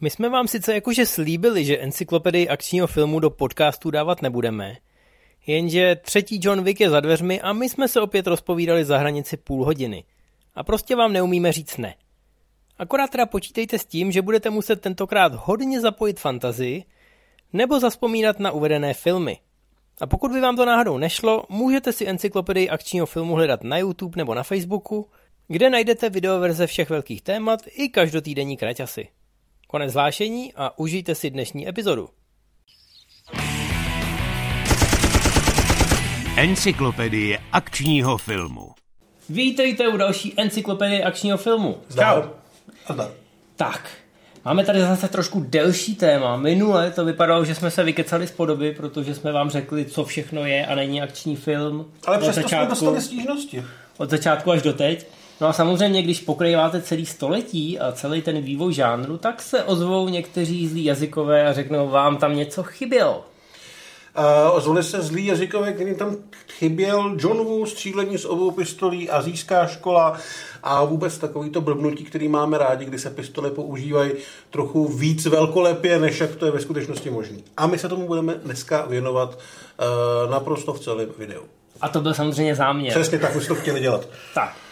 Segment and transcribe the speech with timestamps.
[0.00, 4.76] My jsme vám sice jakože slíbili, že encyklopedii akčního filmu do podcastu dávat nebudeme,
[5.46, 9.36] jenže třetí John Wick je za dveřmi a my jsme se opět rozpovídali za hranici
[9.36, 10.04] půl hodiny.
[10.54, 11.94] A prostě vám neumíme říct ne.
[12.78, 16.84] Akorát teda počítejte s tím, že budete muset tentokrát hodně zapojit fantazii
[17.52, 19.38] nebo zaspomínat na uvedené filmy.
[20.00, 24.16] A pokud by vám to náhodou nešlo, můžete si encyklopedii akčního filmu hledat na YouTube
[24.16, 25.10] nebo na Facebooku,
[25.48, 29.08] kde najdete videoverze všech velkých témat i každotýdenní kraťasy.
[29.70, 32.08] Konec zvlášení a užijte si dnešní epizodu.
[36.36, 38.70] Encyklopedie akčního filmu.
[39.28, 41.78] Vítejte u další encyklopedie akčního filmu.
[41.88, 42.30] Zdar.
[42.92, 43.10] Zdar.
[43.56, 43.90] Tak,
[44.44, 46.36] máme tady zase trošku delší téma.
[46.36, 50.44] Minule to vypadalo, že jsme se vykecali z podoby, protože jsme vám řekli, co všechno
[50.44, 51.92] je a není akční film.
[52.06, 53.64] Ale přesto jsme dostali stížnosti.
[53.96, 55.06] od začátku až do teď.
[55.40, 60.08] No a samozřejmě, když pokrýváte celý století a celý ten vývoj žánru, tak se ozvou
[60.08, 63.24] někteří zlí jazykové a řeknou, vám tam něco chybělo.
[64.18, 66.16] Uh, ozvali se zlý jazykové, kterým tam
[66.58, 70.18] chyběl John Woo, střílení z obou pistolí, azijská škola
[70.62, 74.12] a vůbec takovýto blbnutí, který máme rádi, kdy se pistole používají
[74.50, 77.38] trochu víc velkolepě, než jak to je ve skutečnosti možné.
[77.56, 81.42] A my se tomu budeme dneska věnovat uh, naprosto v celém videu.
[81.80, 82.92] A to byl samozřejmě záměr.
[82.92, 84.08] Přesně tak, už to chtěli dělat.
[84.34, 84.67] Tak.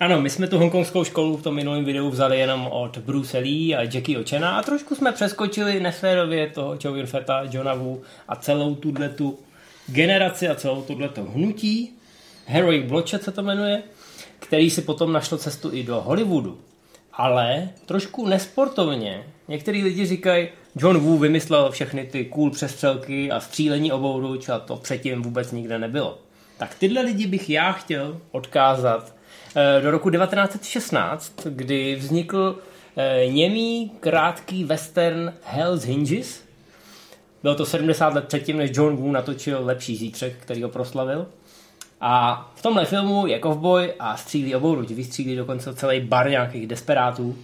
[0.00, 3.76] Ano, my jsme tu hongkongskou školu v tom minulém videu vzali jenom od Bruce Lee
[3.76, 8.36] a Jackie Ochena a trošku jsme přeskočili neférově toho Chow Yun Feta, Johna Woo a
[8.36, 9.38] celou tu
[9.86, 11.92] generaci a celou tuto hnutí.
[12.46, 13.82] Heroic Bloodshed se to jmenuje,
[14.38, 16.58] který si potom našlo cestu i do Hollywoodu.
[17.12, 19.24] Ale trošku nesportovně.
[19.48, 24.58] Některý lidi říkají, John Woo vymyslel všechny ty cool přestřelky a střílení obou ruč a
[24.58, 26.18] to předtím vůbec nikde nebylo.
[26.58, 29.19] Tak tyhle lidi bych já chtěl odkázat
[29.82, 32.58] do roku 1916, kdy vznikl
[32.96, 36.44] eh, němý krátký western Hell's Hinges.
[37.42, 41.26] Bylo to 70 let předtím, než John Woo natočil Lepší zítřek, který ho proslavil.
[42.00, 44.90] A v tomhle filmu je kovboj a střílí obou ruč.
[44.90, 47.36] Vystřílí dokonce celý bar nějakých desperátů.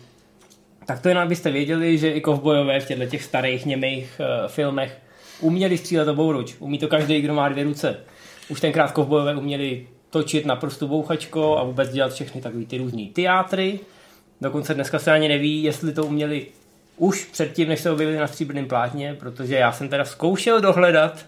[0.86, 4.98] Tak to jen abyste věděli, že i kovbojové v těchto těch starých němých uh, filmech
[5.40, 6.56] uměli střílet obou ruč.
[6.58, 7.96] Umí to každý, kdo má dvě ruce.
[8.48, 13.08] Už tenkrát kovbojové uměli točit na prstu bouchačko a vůbec dělat všechny takový ty různý
[13.08, 13.80] teátry.
[14.40, 16.46] Dokonce dneska se ani neví, jestli to uměli
[16.96, 21.26] už předtím, než se objevili na stříbrném plátně, protože já jsem teda zkoušel dohledat,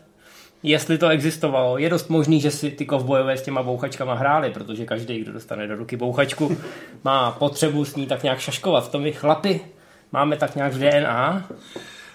[0.63, 1.79] jestli to existovalo.
[1.79, 5.67] Je dost možný, že si ty kovbojové s těma bouchačkama hráli, protože každý, kdo dostane
[5.67, 6.57] do ruky bouchačku,
[7.05, 8.91] má potřebu s ní tak nějak šaškovat.
[8.91, 9.61] To my chlapi
[10.13, 11.49] máme tak nějak v DNA.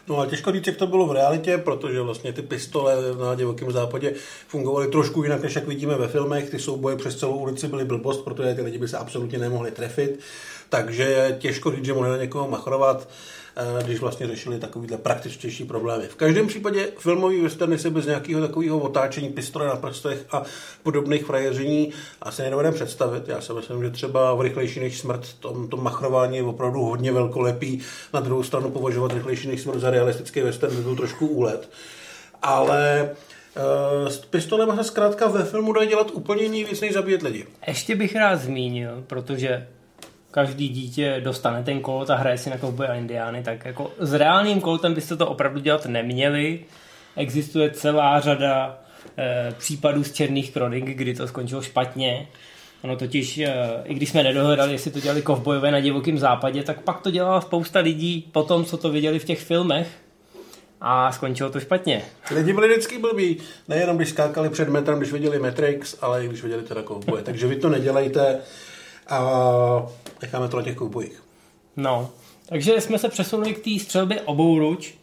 [0.08, 3.72] No a těžko říct, jak to bylo v realitě, protože vlastně ty pistole na divokém
[3.72, 4.14] západě
[4.47, 6.50] fungovaly trošku jinak, než jak vidíme ve filmech.
[6.50, 10.19] Ty souboje přes celou ulici byly blbost, protože ty lidi by se absolutně nemohli trefit.
[10.69, 13.08] Takže těžko říct, že mohli na někoho machrovat,
[13.86, 16.08] když vlastně řešili takovýhle praktičtější problémy.
[16.08, 20.44] V každém případě filmový westerny se bez nějakého takového otáčení pistole na prstech a
[20.84, 23.28] podobných frajeření asi nedovedeme představit.
[23.28, 27.12] Já si myslím, že třeba v rychlejší než smrt tom, tom machrování je opravdu hodně
[27.12, 27.80] velkolepý.
[28.13, 31.69] Na druhou stranu považovat rychlejší než smrt za realistický western by byl trošku úlet.
[32.42, 33.09] Ale
[34.02, 37.46] uh, s pistolem se zkrátka ve filmu dá dělat úplně nic než zabíjet lidi.
[37.68, 39.68] Ještě bych rád zmínil, protože
[40.33, 44.13] každý dítě dostane ten kolt a hraje si na kovboje a indiány, tak jako s
[44.13, 46.59] reálným koltem byste to opravdu dělat neměli.
[47.16, 48.79] Existuje celá řada
[49.17, 52.27] e, případů z černých kronik, kdy to skončilo špatně.
[52.83, 56.81] Ono totiž, e, i když jsme nedohledali, jestli to dělali kovbojové na divokém západě, tak
[56.81, 59.88] pak to dělala spousta lidí po tom, co to viděli v těch filmech
[60.81, 62.01] a skončilo to špatně.
[62.35, 66.44] Lidi byli vždycky blbí, nejenom když skákali před metrem, když viděli Matrix, ale i když
[66.44, 67.23] viděli teda kovboje.
[67.23, 68.39] Takže vy to nedělejte
[69.07, 69.85] a
[70.23, 71.23] necháme to na těch koubojích.
[71.78, 72.09] No,
[72.50, 74.94] takže jsme se přesunuli k té střelbě obou ruč.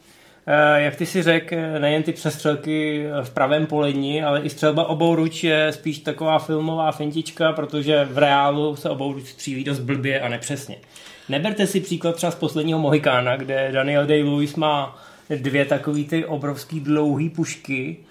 [0.47, 5.15] Eh, Jak ty si řekl, nejen ty přestřelky v pravém polení, ale i střelba obou
[5.15, 10.21] ruč je spíš taková filmová fintička, protože v reálu se obou ruč střílí dost blbě
[10.21, 10.77] a nepřesně.
[11.29, 14.99] Neberte si příklad třeba z posledního Mohikána, kde Daniel Day-Lewis má
[15.37, 18.10] dvě takový ty obrovský dlouhý pušky, eh,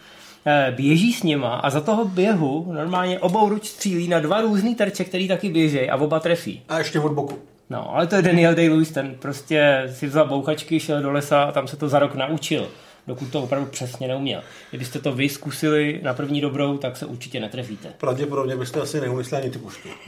[0.72, 5.04] běží s nima a za toho běhu normálně obou ruč střílí na dva různý terče,
[5.04, 6.62] který taky běží a oba trefí.
[6.70, 7.40] A ještě od boku.
[7.70, 11.52] No, ale to je Daniel Day-Lewis, ten prostě si vzal bouchačky, šel do lesa a
[11.52, 12.68] tam se to za rok naučil,
[13.08, 14.42] dokud to opravdu přesně neuměl.
[14.70, 17.94] Kdybyste to vy zkusili na první dobrou, tak se určitě netrefíte.
[17.98, 19.90] Pravděpodobně byste asi neumysleli ani ty pušky.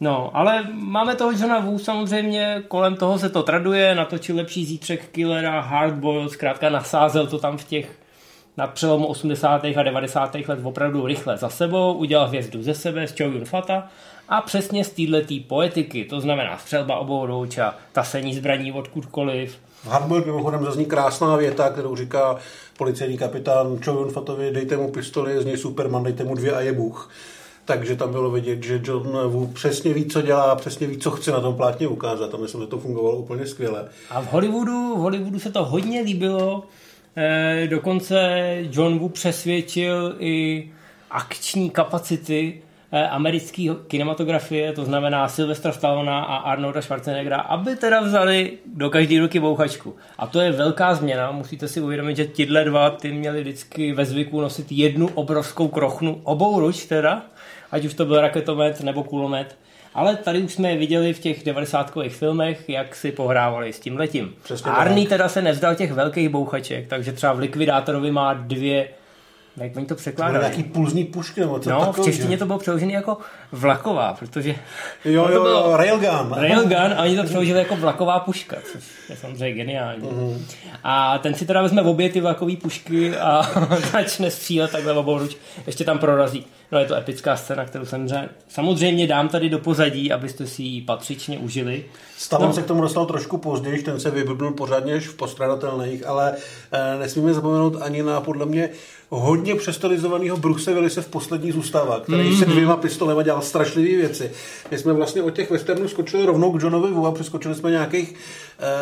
[0.00, 5.08] No, ale máme toho Johna Woo samozřejmě, kolem toho se to traduje, natočil lepší zítřek
[5.08, 7.98] Killera, Hardboiled, zkrátka nasázel to tam v těch
[8.58, 9.64] na přelomu 80.
[9.64, 10.34] a 90.
[10.48, 13.88] let opravdu rychle za sebou, udělal hvězdu ze sebe z Chow Fata
[14.28, 19.58] a přesně z této poetiky, to znamená střelba obouruč a tasení zbraní odkudkoliv.
[19.84, 22.36] V Hardboiled mimochodem zazní krásná věta, kterou říká
[22.78, 26.72] policejní kapitán Chow Fatovi, dejte mu pistoli, z něj Superman, dejte mu dvě a je
[26.72, 27.10] Bůh.
[27.64, 31.32] Takže tam bylo vidět, že John Woo přesně ví, co dělá, přesně ví, co chce
[31.32, 32.34] na tom plátně ukázat.
[32.34, 33.88] A myslím, že to fungovalo úplně skvěle.
[34.10, 36.62] A v Hollywoodu, v Hollywoodu se to hodně líbilo.
[37.18, 40.68] E, dokonce John Woo přesvědčil i
[41.10, 42.62] akční kapacity
[42.92, 49.20] Eh, americké kinematografie, to znamená Sylvestra Stallona a Arnolda Schwarzeneggera, aby teda vzali do každé
[49.20, 49.96] ruky bouchačku.
[50.18, 54.04] A to je velká změna, musíte si uvědomit, že tyhle dva ty měli vždycky ve
[54.04, 57.22] zvyku nosit jednu obrovskou krochnu, obou ruč teda,
[57.70, 59.56] ať už to byl raketomet nebo kulomet.
[59.94, 63.96] Ale tady už jsme je viděli v těch 90 filmech, jak si pohrávali s tím
[63.96, 64.34] letím.
[64.64, 68.88] Arnie teda se nevzdal těch velkých bouchaček, takže třeba v Likvidátorovi má dvě
[69.60, 70.44] jak oni to překládali?
[70.44, 72.38] nějaký pulzní pušky nebo co No, takový, v češtině že?
[72.38, 73.16] to bylo přeložené jako
[73.52, 74.54] vlaková, protože...
[75.04, 76.32] Jo, jo, bylo railgun.
[76.36, 80.02] Railgun a oni to přeložili jako vlaková puška, což je samozřejmě geniální.
[80.02, 80.40] Mm-hmm.
[80.84, 83.42] A ten si teda vezme obě ty vlakové pušky a
[83.92, 85.36] začne střílet takhle obou ruč.
[85.66, 86.46] Ještě tam prorazí.
[86.72, 90.82] No je to epická scéna, kterou samozřejmě, samozřejmě dám tady do pozadí, abyste si ji
[90.82, 91.84] patřičně užili.
[92.18, 92.54] Stavem no.
[92.54, 96.34] se k tomu dostal trošku později, ten se vyblbnul pořádně v postradatelných, ale
[96.72, 98.70] e, nesmíme zapomenout ani na podle mě
[99.08, 102.38] hodně přestylizovaného Bruce Willise v poslední zůstává, který mm-hmm.
[102.38, 104.30] se dvěma pistolema dělal strašlivé věci.
[104.70, 108.10] My jsme vlastně od těch westernů skočili rovnou k Johnovi Wu a přeskočili jsme nějakých
[108.10, 108.16] uh,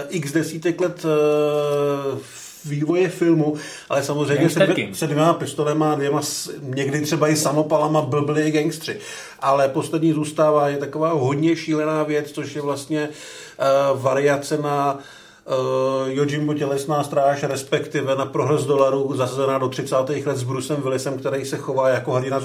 [0.09, 2.19] x desítek let uh,
[2.67, 3.55] vývoje filmu,
[3.89, 6.21] ale samozřejmě se, dvě, se dvěma pistolema, dvěma,
[6.63, 8.99] někdy třeba i samopalama blbli gangstři.
[9.41, 15.01] Ale poslední zůstává je taková hodně šílená věc, což je vlastně uh, variace na uh,
[15.47, 19.97] uh, Yojimbo tělesná stráž, respektive na prohrz dolarů zasazená do 30.
[20.27, 22.41] let s Brucem Willisem, který se chová jako hrdina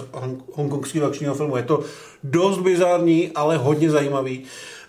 [0.53, 1.57] hongkongského akčního filmu.
[1.57, 1.83] Je to
[2.23, 4.44] dost bizární, ale hodně zajímavý.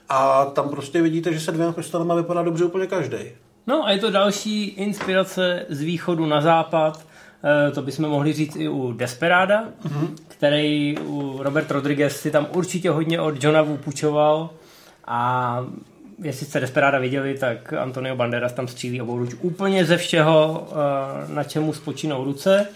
[0.08, 3.18] A tam prostě vidíte, že se dvěma pistolema vypadá dobře úplně každý.
[3.66, 7.06] No a je to další inspirace z východu na západ.
[7.44, 10.08] Eh, to bychom mohli říct i u Desperada, mm-hmm.
[10.28, 14.50] který u Robert Rodriguez si tam určitě hodně od Johna Wu půjčoval
[15.06, 15.60] a
[16.22, 21.34] jestli jste Desperada viděli, tak Antonio Banderas tam střílí obou ruč úplně ze všeho, eh,
[21.34, 22.66] na čemu spočinou ruce.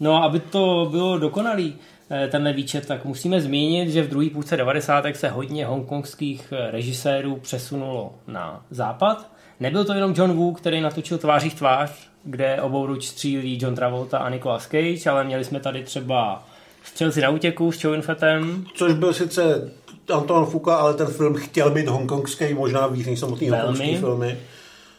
[0.00, 1.74] No a aby to bylo dokonalý,
[2.10, 5.16] eh, tenhle výčet, tak musíme zmínit, že v druhé půlce 90.
[5.16, 9.39] se hodně hongkongských režisérů přesunulo na západ.
[9.60, 11.90] Nebyl to jenom John Woo, který natočil tváří v tvář,
[12.24, 16.44] kde obou ruč střílí John Travolta a Nicolas Cage, ale měli jsme tady třeba
[16.84, 18.64] Střelci na útěku s Chow Fetem.
[18.74, 19.72] Což byl sice
[20.12, 24.38] Antoine Fuka, ale ten film chtěl být hongkongský, možná víc než samotný hongkongský filmy.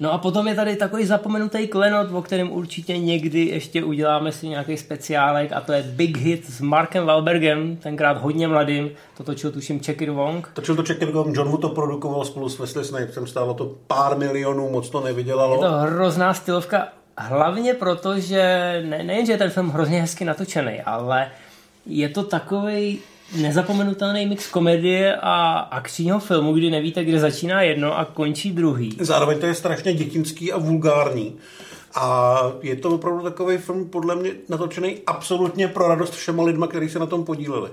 [0.02, 4.48] No a potom je tady takový zapomenutý klenot, o kterém určitě někdy ještě uděláme si
[4.48, 9.52] nějaký speciálek a to je Big Hit s Markem Wahlbergem, tenkrát hodně mladým, to točil
[9.52, 10.50] tuším Checkir Wong.
[10.54, 14.18] Točil to Checkir Wong, John Woo to produkoval spolu s Wesley Snipesem, stálo to pár
[14.18, 15.56] milionů, moc to nevydělalo.
[15.56, 16.88] Je to hrozná stylovka,
[17.18, 18.44] hlavně proto, že
[18.86, 21.32] ne, nejen, že je ten film hrozně hezky natočený, ale
[21.86, 23.00] je to takový
[23.36, 28.98] nezapomenutelný mix komedie a akčního filmu, kdy nevíte, kde začíná jedno a končí druhý.
[29.00, 31.36] Zároveň to je strašně dětinský a vulgární.
[31.96, 36.90] A je to opravdu takový film, podle mě, natočený absolutně pro radost všema lidma, kteří
[36.90, 37.70] se na tom podíleli.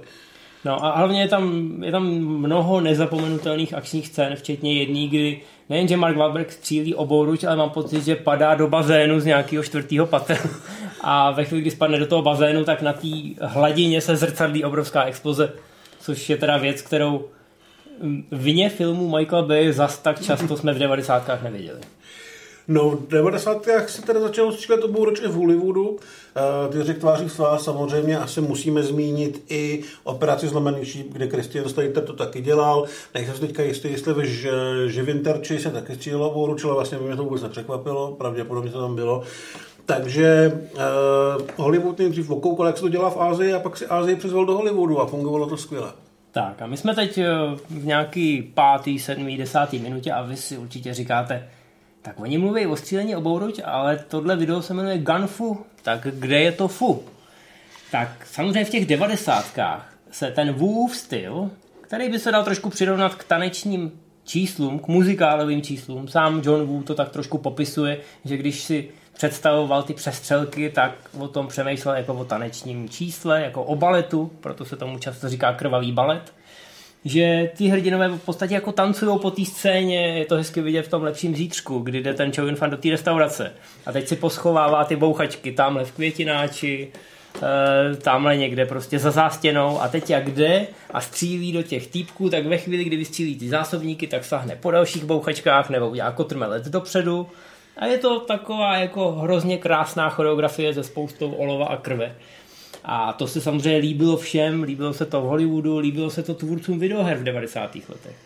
[0.68, 5.88] No a hlavně je tam, je tam mnoho nezapomenutelných akčních scén, včetně jedný, kdy nejen,
[5.88, 10.06] že Mark Wahlberg střílí obouruč, ale mám pocit, že padá do bazénu z nějakého čtvrtého
[10.06, 10.36] patra
[11.00, 13.08] a ve chvíli, kdy spadne do toho bazénu, tak na té
[13.40, 15.52] hladině se zrcadlí obrovská exploze,
[16.00, 17.24] což je teda věc, kterou
[18.30, 21.42] vně filmu Michael Bay zas tak často jsme v 90.
[21.42, 21.80] neviděli.
[22.68, 23.66] No, v 90.
[23.86, 25.96] se teda začalo střílet obouroč i v Hollywoodu.
[26.36, 31.68] Eh, ty řek tváří svá samozřejmě asi musíme zmínit i operaci Zlomený šíp, kde Christian
[31.68, 32.84] Slater to taky dělal.
[33.14, 34.26] Nejsem se teďka jistý, jestli ve
[34.86, 39.22] Živinterči se taky střílelo obouroč, ale vlastně mě to vůbec nepřekvapilo, pravděpodobně to tam bylo.
[39.86, 44.16] Takže uh, Hollywood nejdřív okoukal, jak se to dělá v Ázii a pak si Ázii
[44.16, 45.92] přizval do Hollywoodu a fungovalo to skvěle.
[46.32, 47.26] Tak a my jsme teď eh,
[47.70, 51.48] v nějaký pátý, sedmý, desátý minutě a vy si určitě říkáte,
[52.02, 56.52] tak oni mluví o střílení obouruč, ale tohle video se jmenuje Gunfu, tak kde je
[56.52, 57.04] to fu?
[57.90, 61.50] Tak samozřejmě v těch devadesátkách se ten Woof styl,
[61.80, 63.92] který by se dal trošku přirovnat k tanečním
[64.24, 69.82] číslům, k muzikálovým číslům, sám John Woo to tak trošku popisuje, že když si představoval
[69.82, 74.76] ty přestřelky, tak o tom přemýšlel jako o tanečním čísle, jako o baletu, proto se
[74.76, 76.32] tomu často říká krvavý balet
[77.04, 80.90] že ty hrdinové v podstatě jako tancují po té scéně, je to hezky vidět v
[80.90, 83.52] tom lepším zítřku, kdy jde ten Chow fan do té restaurace.
[83.86, 86.88] A teď si poschovává ty bouchačky tamhle v květináči
[87.42, 89.80] e, tamhle někde prostě za zástěnou.
[89.80, 93.48] A teď jak jde a střílí do těch týpků, tak ve chvíli, kdy vystřílí ty
[93.48, 97.26] zásobníky, tak sahne po dalších bouchačkách nebo udělá kotrme let dopředu.
[97.76, 102.14] A je to taková jako hrozně krásná choreografie se spoustou olova a krve.
[102.90, 106.78] A to se samozřejmě líbilo všem, líbilo se to v Hollywoodu, líbilo se to tvůrcům
[106.78, 107.74] videoher v 90.
[107.74, 108.16] letech.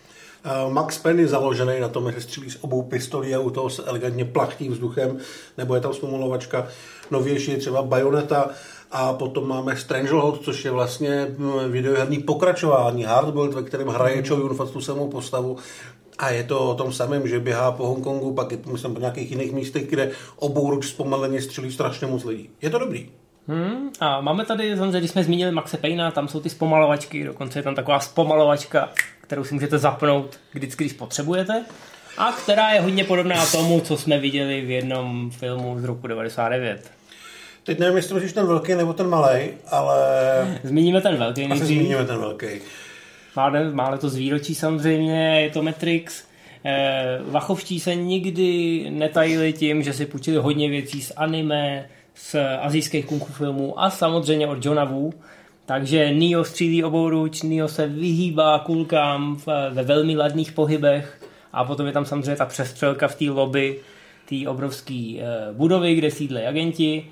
[0.68, 3.82] Max Penn je založený na tom, že střílí z obou pistolí a u toho se
[3.82, 5.18] elegantně plachtí vzduchem,
[5.58, 6.66] nebo je tam zpomalovačka.
[7.10, 8.50] Novější je třeba Bayonetta
[8.90, 11.26] a potom máme Stranglehold, což je vlastně
[11.68, 15.56] videoherní pokračování Hardboiled, ve kterém hraje Chow Yun-fat tu samou postavu
[16.18, 19.00] a je to o tom samém, že běhá po Hongkongu, pak je to myslím po
[19.00, 22.50] nějakých jiných místech, kde obou ruč zpomaleně střelí strašně moc lidí.
[22.62, 23.10] Je to dobrý.
[23.48, 27.58] Hmm, a máme tady, samozřejmě, když jsme zmínili Maxe Payna, tam jsou ty zpomalovačky, dokonce
[27.58, 28.88] je tam taková zpomalovačka,
[29.20, 31.64] kterou si můžete zapnout vždycky, když potřebujete
[32.18, 36.90] a která je hodně podobná tomu, co jsme viděli v jednom filmu z roku 99.
[37.64, 39.98] Teď nevím, jestli myslíš ten velký nebo ten malý, ale...
[40.64, 41.44] Zmíníme ten velký.
[41.44, 42.46] Asi zmíníme ten velký.
[43.36, 46.24] Máme, máme to z výročí samozřejmě, je to Matrix.
[46.64, 53.06] Eh, Vachovští se nikdy netajili tím, že si půjčili hodně věcí z anime, z azijských
[53.06, 55.12] kung fu filmů a samozřejmě od Johna Woo.
[55.66, 59.40] Takže Neo střílí ruč, Neo se vyhýbá kulkám
[59.70, 61.20] ve velmi ladných pohybech
[61.52, 63.80] a potom je tam samozřejmě ta přestřelka v té lobby
[64.28, 67.06] té obrovské eh, budovy, kde sídlejí agenti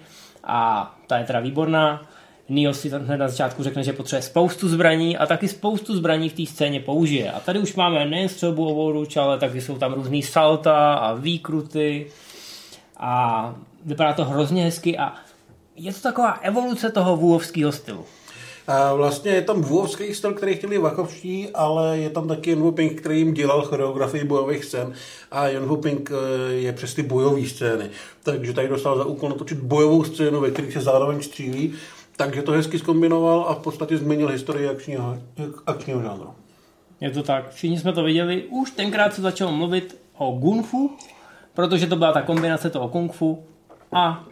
[0.45, 2.03] a ta je teda výborná.
[2.49, 6.33] Neo si hned na začátku řekne, že potřebuje spoustu zbraní a taky spoustu zbraní v
[6.33, 7.33] té scéně použije.
[7.33, 12.07] A tady už máme nejen střelbu obouruč, ale taky jsou tam různý salta a výkruty
[12.97, 15.15] a vypadá to hrozně hezky a
[15.77, 18.05] je to taková evoluce toho vůovského stylu.
[18.67, 23.01] A vlastně je tam vůovský styl, který chtěli Vachovští, ale je tam taky Jan Ping,
[23.01, 24.93] který jim dělal choreografii bojových scén
[25.31, 27.91] a Jan Ping eh, je přes ty bojové scény.
[28.23, 31.75] Takže tady dostal za úkol natočit bojovou scénu, ve které se zároveň střílí
[32.21, 35.19] takže to hezky zkombinoval a v podstatě změnil historii akčního,
[35.67, 36.35] akčního žánru.
[37.01, 37.51] Je to tak.
[37.51, 38.45] Všichni jsme to viděli.
[38.51, 40.91] Už tenkrát se začalo mluvit o gunfu,
[41.55, 43.45] protože to byla ta kombinace toho kung fu
[43.93, 44.25] a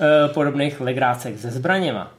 [0.00, 2.12] e, podobných legrácech se zbraněma.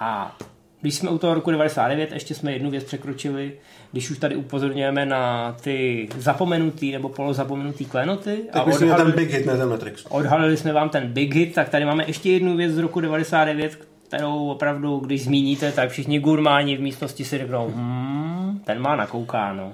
[0.00, 0.36] A
[0.80, 3.52] když jsme u toho roku 99, ještě jsme jednu věc překročili,
[3.92, 8.38] když už tady upozorňujeme na ty zapomenutý nebo polozapomenutý klenoty.
[8.52, 10.06] Tak a odhalili, ten big hit, ne ten Matrix.
[10.08, 13.78] Odhalili jsme vám ten big hit, tak tady máme ještě jednu věc z roku 99,
[14.08, 19.72] kterou opravdu, když zmíníte, tak všichni gurmáni v místnosti si řeknou, hmm, ten má nakoukáno.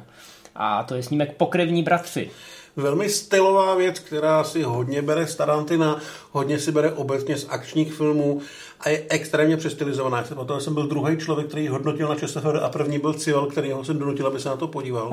[0.54, 2.30] A to je snímek Pokrevní bratři.
[2.76, 6.00] Velmi stylová věc, která si hodně bere z Tarantina,
[6.32, 8.40] hodně si bere obecně z akčních filmů
[8.80, 10.18] a je extrémně přestylizovaná.
[10.18, 13.84] Já jsem, byl druhý člověk, který hodnotil na ČSFR a první byl Cival, který ho
[13.84, 15.10] jsem donutil, aby se na to podíval.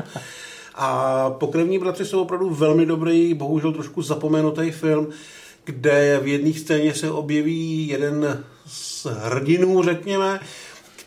[0.75, 5.07] A Pokrevní bratři jsou opravdu velmi dobrý, bohužel trošku zapomenutý film,
[5.63, 10.39] kde v jedné scéně se objeví jeden z hrdinů, řekněme,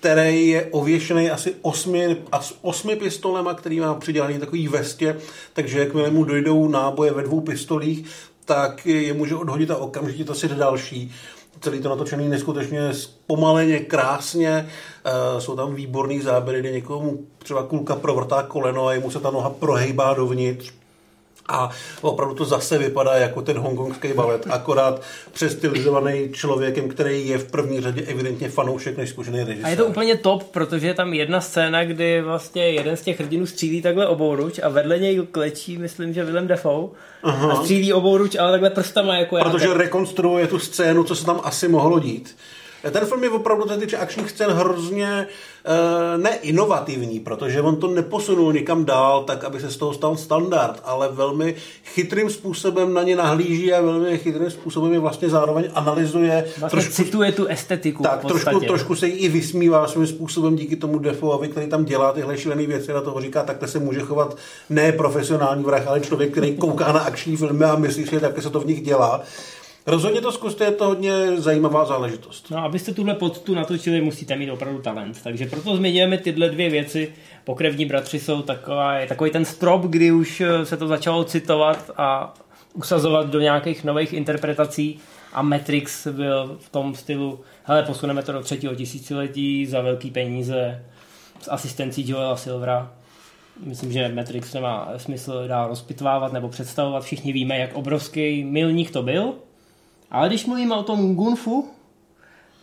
[0.04, 5.16] který je ověšený asi osmi, as osmi pistolema, který má přidělaný takový vestě,
[5.52, 8.06] takže jakmile mu dojdou náboje ve dvou pistolích,
[8.44, 11.12] tak je může odhodit a okamžitě to si další.
[11.60, 12.80] Celý to natočený neskutečně
[13.26, 14.68] pomaleně, krásně.
[15.34, 19.30] Uh, jsou tam výborný záběry, kde někomu třeba kulka provrtá koleno a jemu se ta
[19.30, 20.72] noha prohejbá dovnitř
[21.48, 21.70] a
[22.00, 27.80] opravdu to zase vypadá jako ten hongkongský balet, akorát přestylizovaný člověkem, který je v první
[27.80, 29.66] řadě evidentně fanoušek než zkušený režisér.
[29.66, 33.20] A je to úplně top, protože je tam jedna scéna, kdy vlastně jeden z těch
[33.20, 36.88] hrdinů střílí takhle obouruč a vedle něj klečí, myslím, že Willem Dafoe
[37.22, 37.52] Aha.
[37.52, 39.74] a střílí obouruč, ale takhle prstama jako Protože já.
[39.74, 42.36] rekonstruuje tu scénu, co se tam asi mohlo dít.
[42.90, 45.26] Ten film je opravdu, co týče akčních scén, hrozně
[45.66, 50.80] uh, neinovativní, protože on to neposunul nikam dál, tak aby se z toho stal standard,
[50.84, 56.44] ale velmi chytrým způsobem na ně nahlíží a velmi chytrým způsobem je vlastně zároveň analyzuje.
[56.44, 58.02] Vlastně trošku, cituje tu estetiku.
[58.02, 62.12] Tak, trošku, trošku se jí i vysmívá svým způsobem díky tomu Defovi, který tam dělá
[62.12, 64.36] tyhle šílené věci, na toho říká, takhle se může chovat
[64.70, 68.42] ne profesionální vrah, ale člověk, který kouká na akční filmy a myslí si, že takhle
[68.42, 69.22] se to v nich dělá.
[69.86, 72.50] Rozhodně to zkuste, je to hodně zajímavá záležitost.
[72.50, 75.22] No, abyste tuhle poctu natočili, musíte mít opravdu talent.
[75.22, 77.12] Takže proto zmiňujeme tyhle dvě věci.
[77.44, 81.90] Pokrevní bratři jsou taková, je takový ten strop, kdy už eh, se to začalo citovat
[81.96, 82.34] a
[82.74, 84.98] usazovat do nějakých nových interpretací
[85.32, 90.84] a Matrix byl v tom stylu, hele, posuneme to do třetího tisíciletí za velký peníze
[91.40, 92.92] s asistencí Joela Silvera.
[93.64, 97.04] Myslím, že Matrix nemá smysl dál rozpitvávat nebo představovat.
[97.04, 99.34] Všichni víme, jak obrovský milník to byl
[100.14, 101.68] ale když mluvíme o tom Gunfu,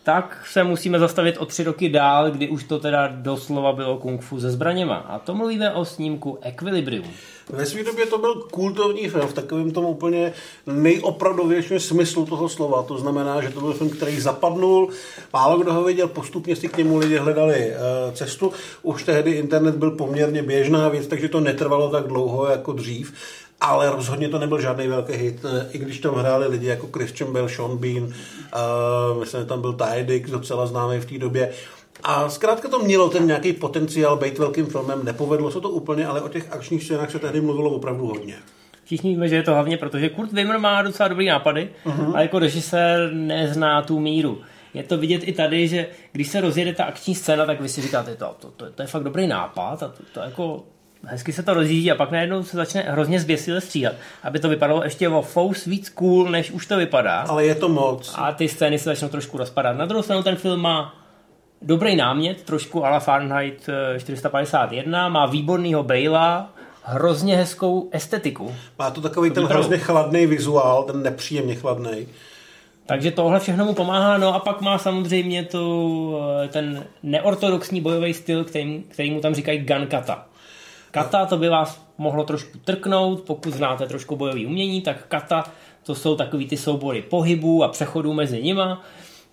[0.04, 4.22] tak se musíme zastavit o tři roky dál, kdy už to teda doslova bylo kung
[4.22, 4.96] fu se zbraněma.
[4.96, 7.06] A to mluvíme o snímku Equilibrium.
[7.50, 10.34] Ve své době to byl kultovní film v takovém tom úplně
[10.68, 12.84] nejopravdovějším smyslu toho slova.
[12.84, 14.90] To znamená, že to byl film, který zapadnul,
[15.34, 18.52] málo kdo ho viděl, postupně si k němu lidi hledali uh, cestu.
[18.82, 23.14] Už tehdy internet byl poměrně běžná věc, takže to netrvalo tak dlouho jako dřív
[23.62, 27.50] ale rozhodně to nebyl žádný velký hit, i když tam hráli lidi jako Christian Bell,
[27.50, 31.52] Sean Bean, uh, myslím, že tam byl Ty Dick, docela známý v té době.
[32.04, 36.22] A zkrátka to mělo ten nějaký potenciál být velkým filmem, nepovedlo se to úplně, ale
[36.22, 38.36] o těch akčních scénách se tehdy mluvilo opravdu hodně.
[38.84, 42.14] Všichni víme, že je to hlavně proto, že Kurt Wimmer má docela dobrý nápady, uh-huh.
[42.14, 44.42] ale jako režisér nezná tu míru.
[44.74, 47.82] Je to vidět i tady, že když se rozjede ta akční scéna, tak vy si
[47.82, 50.64] říkáte, to, to, to, to je fakt dobrý nápad a to, to jako
[51.04, 53.94] hezky se to rozjíždí a pak najednou se začne hrozně zběsile stříhat,
[54.24, 57.22] aby to vypadalo ještě o fous víc cool, než už to vypadá.
[57.22, 58.14] Ale je to moc.
[58.18, 59.78] A ty scény se začnou trošku rozpadat.
[59.78, 60.94] Na druhou stranu ten film má
[61.62, 66.50] dobrý námět, trošku ala Fahrenheit 451, má výbornýho Bejla,
[66.84, 68.56] hrozně hezkou estetiku.
[68.80, 72.08] Má to takový to ten hrozně chladný vizuál, ten nepříjemně chladný.
[72.86, 78.14] Takže tohle všechno mu pomáhá, no a pak má samozřejmě tu, eh, ten neortodoxní bojový
[78.14, 79.88] styl, který, který mu tam říkají gun
[80.92, 81.26] kata.
[81.26, 85.44] To by vás mohlo trošku trknout, pokud znáte trošku bojový umění, tak kata
[85.84, 88.82] to jsou takový ty soubory pohybů a přechodů mezi nima,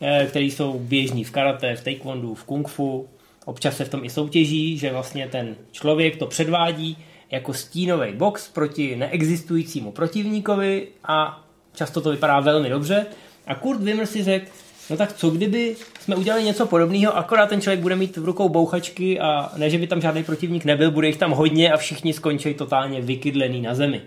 [0.01, 3.09] eh, které jsou běžní v karate, v taekwondu, v kung fu.
[3.45, 6.99] Občas se v tom i soutěží, že vlastně ten člověk to předvádí
[7.31, 13.07] jako stínový box proti neexistujícímu protivníkovi a často to vypadá velmi dobře.
[13.47, 14.51] A Kurt Wimmer si řekl,
[14.91, 18.49] no tak co kdyby jsme udělali něco podobného, akorát ten člověk bude mít v rukou
[18.49, 22.13] bouchačky a ne, že by tam žádný protivník nebyl, bude jich tam hodně a všichni
[22.13, 24.01] skončí totálně vykydlený na zemi.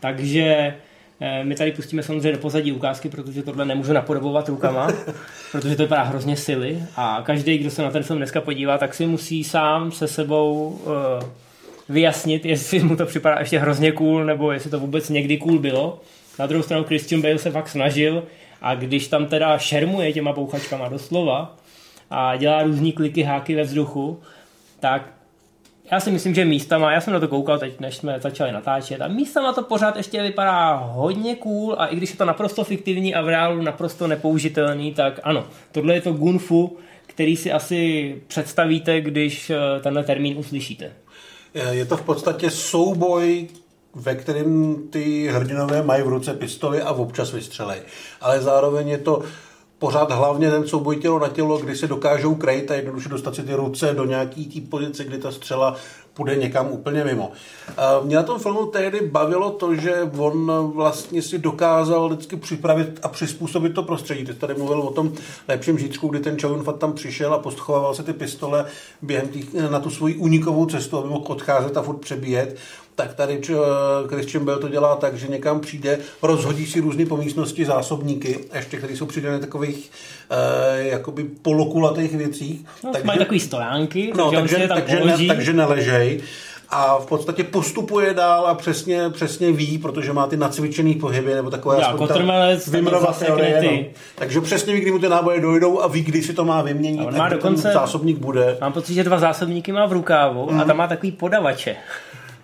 [0.00, 0.74] Takže
[1.20, 4.88] eh, my tady pustíme samozřejmě do pozadí ukázky, protože tohle nemůžu napodobovat rukama,
[5.52, 8.94] protože to vypadá hrozně sily a každý, kdo se na ten film dneska podívá, tak
[8.94, 10.92] si musí sám se sebou uh,
[11.88, 16.00] vyjasnit, jestli mu to připadá ještě hrozně cool, nebo jestli to vůbec někdy cool bylo.
[16.38, 18.22] Na druhou stranu Christian Bale se fakt snažil
[18.60, 21.56] a když tam teda šermuje těma bouchačkama doslova
[22.10, 24.20] a dělá různý kliky, háky ve vzduchu,
[24.80, 25.12] tak
[25.92, 29.00] já si myslím, že místama, já jsem na to koukal teď, než jsme začali natáčet,
[29.00, 33.14] a místama to pořád ještě vypadá hodně cool a i když je to naprosto fiktivní
[33.14, 39.00] a v reálu naprosto nepoužitelný, tak ano, tohle je to gunfu, který si asi představíte,
[39.00, 40.92] když eh, tenhle termín uslyšíte.
[41.70, 43.48] Je to v podstatě souboj
[43.94, 47.80] ve kterém ty hrdinové mají v ruce pistoli a občas vystřelej.
[48.20, 49.22] Ale zároveň je to
[49.78, 53.42] pořád hlavně ten souboj tělo na tělo, kdy se dokážou krejt a jednoduše dostat si
[53.42, 55.76] ty ruce do nějaký té pozice, kdy ta střela
[56.14, 57.32] půjde někam úplně mimo.
[58.02, 63.08] Mě na tom filmu tehdy bavilo to, že on vlastně si dokázal vždycky připravit a
[63.08, 64.24] přizpůsobit to prostředí.
[64.24, 65.12] Ty tady mluvil o tom
[65.48, 68.66] lepším žítřku, kdy ten Chow Fat tam přišel a postchovával se ty pistole
[69.02, 72.56] během tý, na tu svoji unikovou cestu, aby mohl odcházet a furt přebíjet
[73.00, 73.40] tak tady
[74.08, 78.76] Christian Bell to dělá tak, že někam přijde, rozhodí si různé po místnosti zásobníky, ještě
[78.76, 79.90] které jsou přidané takových
[80.30, 82.64] eh, jakoby polokulatých věcích.
[82.84, 86.20] No, takže, mají takový stojánky, no, takže, takže, takže, ne, takže neležej
[86.70, 91.50] a v podstatě postupuje dál a přesně, přesně ví, protože má ty nacvičený pohyby nebo
[91.50, 92.70] takové Já, kotrmelec,
[93.18, 93.84] teorie, no.
[94.14, 97.08] Takže přesně ví, kdy mu ty náboje dojdou a ví, kdy si to má vyměnit,
[97.08, 98.58] a má dokonce, zásobník bude.
[98.60, 100.50] Mám pocit, že dva zásobníky má v rukávu mm.
[100.50, 100.66] a mhm.
[100.66, 101.76] tam má takový podavače.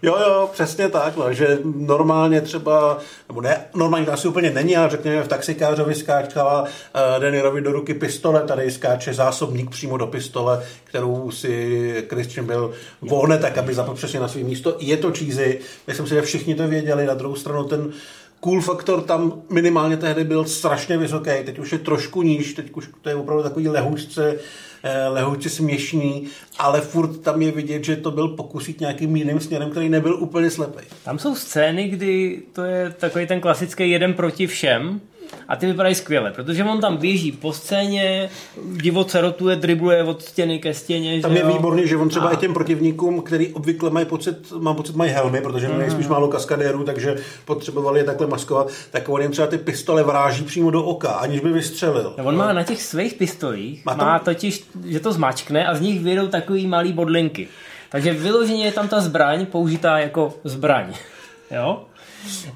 [0.02, 4.76] Jo, jo, přesně tak, no, že normálně třeba, nebo ne, normálně to asi úplně není,
[4.76, 9.96] ale řekněme v taxikářovi skáčkala uh, eh, Denirovi do ruky pistole, tady skáče zásobník přímo
[9.96, 14.76] do pistole, kterou si Christian byl vohne tak, aby zapl přesně na své místo.
[14.78, 17.92] Je to cheesy, myslím si, že všichni to věděli, na druhou stranu ten
[18.40, 22.90] cool faktor tam minimálně tehdy byl strašně vysoký, teď už je trošku níž, teď už
[23.02, 24.38] to je opravdu takový lehůčce,
[24.82, 29.70] eh, lehoučce směšný, ale furt tam je vidět, že to byl pokusit nějakým jiným směrem,
[29.70, 30.86] který nebyl úplně slepý.
[31.04, 35.00] Tam jsou scény, kdy to je takový ten klasický jeden proti všem,
[35.48, 38.30] a ty vypadají skvěle, protože on tam běží po scéně,
[38.72, 41.20] divoce rotuje, dribluje od stěny ke stěně.
[41.20, 41.52] Tam že je jo?
[41.52, 42.32] výborný, že on třeba a...
[42.32, 45.90] i těm protivníkům, který obvykle mají pocit, mám pocit, mají helmy, protože mají mm.
[45.90, 50.44] spíš málo kaskadérů, takže potřebovali je takhle maskovat, tak on jim třeba ty pistole vráží
[50.44, 52.14] přímo do oka, aniž by vystřelil.
[52.18, 54.06] No, on má na těch svých pistolích, má, tam...
[54.06, 57.48] má totiž, že to zmačkne a z nich vyjdou takový malý bodlinky.
[57.90, 60.94] Takže vyloženě je tam ta zbraň použitá jako zbraň.
[61.50, 61.84] Jo?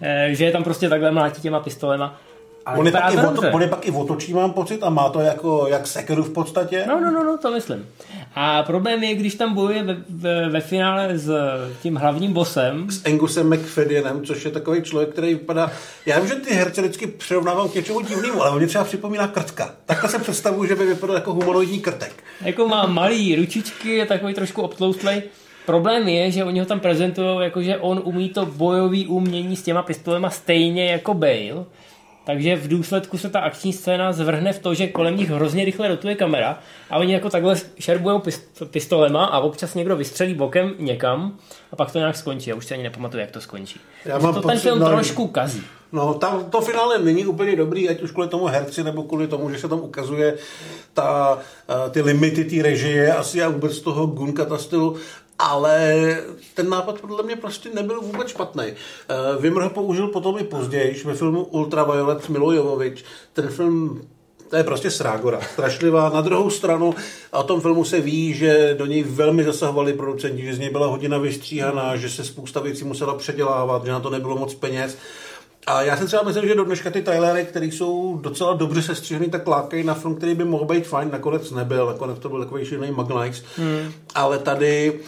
[0.01, 2.21] E, že je tam prostě takhle mlátí těma pistolema.
[2.67, 5.09] Ale on, je pak i oto, on je pak i otočí, mám pocit, a má
[5.09, 6.85] to jako jak sekeru v podstatě.
[6.89, 7.87] No, no, no, no, to myslím.
[8.35, 11.31] A problém je, když tam bojuje ve, ve, ve finále s
[11.83, 12.91] tím hlavním bosem.
[12.91, 15.71] S Angusem McFaddenem, což je takový člověk, který vypadá...
[16.07, 19.75] Já vím, že ty herce vždycky přirovnávám k něčemu divnému, ale on třeba připomíná krtka.
[19.87, 22.13] Takhle se představuju, že by vypadal jako humanoidní krtek.
[22.45, 25.23] Jako má malý ručičky, je takový trošku obtloustlej.
[25.67, 29.63] Problém je, že oni ho tam prezentují jako, že on umí to bojový umění s
[29.63, 31.65] těma pistolema stejně jako Bale,
[32.31, 35.89] takže v důsledku se ta akční scéna zvrhne v to, že kolem nich hrozně rychle
[35.89, 36.59] rotuje kamera
[36.91, 38.21] a oni jako takhle šerbují
[38.71, 41.39] pistolema a občas někdo vystřelí bokem někam
[41.73, 42.51] a pak to nějak skončí.
[42.51, 43.81] Já už si ani nepamatuju, jak to skončí.
[44.05, 45.63] Já mám to ten film no, trošku kazí.
[45.93, 49.51] No, tam to finále není úplně dobrý, ať už kvůli tomu herci, nebo kvůli tomu,
[49.51, 50.37] že se tam ukazuje
[50.95, 51.39] ta,
[51.69, 54.97] eh, ty limity té režie, asi a vůbec toho Gunkata stylu,
[55.41, 56.17] ale
[56.55, 58.65] ten nápad podle mě prostě nebyl vůbec špatný.
[58.65, 63.05] Uh, Vimr ho použil potom i později, ve filmu Ultraviolet Milo Jovovič.
[63.33, 64.01] Ten film
[64.51, 66.09] to je prostě srágora, strašlivá.
[66.09, 66.95] Na druhou stranu,
[67.31, 70.87] o tom filmu se ví, že do něj velmi zasahovali producenti, že z něj byla
[70.87, 74.97] hodina vystříhaná, že se spousta věcí musela předělávat, že na to nebylo moc peněz.
[75.67, 79.31] A já si třeba myslím, že do dneška ty Tylery, které jsou docela dobře sestříhaný,
[79.31, 82.65] tak lákají na film, který by mohl být fajn, nakonec nebyl, nakonec to byl takový
[82.65, 83.39] šílený Magnite.
[83.57, 83.93] Hmm.
[84.15, 85.01] Ale tady